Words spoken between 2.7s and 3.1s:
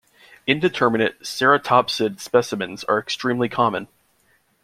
are